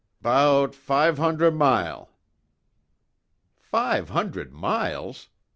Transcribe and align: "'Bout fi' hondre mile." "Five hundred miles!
"'Bout 0.19 0.73
fi' 0.73 1.11
hondre 1.11 1.51
mile." 1.55 2.09
"Five 3.59 4.09
hundred 4.09 4.51
miles! 4.51 5.29